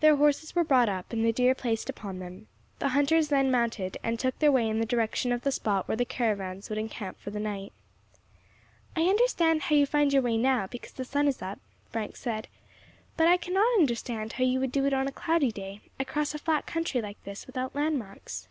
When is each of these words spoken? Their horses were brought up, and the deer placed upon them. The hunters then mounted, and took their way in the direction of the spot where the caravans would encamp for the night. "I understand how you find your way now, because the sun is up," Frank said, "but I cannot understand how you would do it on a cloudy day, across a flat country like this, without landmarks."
Their 0.00 0.16
horses 0.16 0.56
were 0.56 0.64
brought 0.64 0.88
up, 0.88 1.12
and 1.12 1.24
the 1.24 1.30
deer 1.30 1.54
placed 1.54 1.88
upon 1.88 2.18
them. 2.18 2.48
The 2.80 2.88
hunters 2.88 3.28
then 3.28 3.48
mounted, 3.48 3.96
and 4.02 4.18
took 4.18 4.36
their 4.40 4.50
way 4.50 4.68
in 4.68 4.80
the 4.80 4.84
direction 4.84 5.30
of 5.30 5.42
the 5.42 5.52
spot 5.52 5.86
where 5.86 5.96
the 5.96 6.04
caravans 6.04 6.68
would 6.68 6.78
encamp 6.78 7.16
for 7.20 7.30
the 7.30 7.38
night. 7.38 7.72
"I 8.96 9.02
understand 9.04 9.62
how 9.62 9.76
you 9.76 9.86
find 9.86 10.12
your 10.12 10.22
way 10.22 10.36
now, 10.36 10.66
because 10.66 10.90
the 10.94 11.04
sun 11.04 11.28
is 11.28 11.42
up," 11.42 11.60
Frank 11.90 12.16
said, 12.16 12.48
"but 13.16 13.28
I 13.28 13.36
cannot 13.36 13.72
understand 13.78 14.32
how 14.32 14.42
you 14.42 14.58
would 14.58 14.72
do 14.72 14.84
it 14.84 14.92
on 14.92 15.06
a 15.06 15.12
cloudy 15.12 15.52
day, 15.52 15.80
across 16.00 16.34
a 16.34 16.38
flat 16.40 16.66
country 16.66 17.00
like 17.00 17.22
this, 17.22 17.46
without 17.46 17.72
landmarks." 17.76 18.48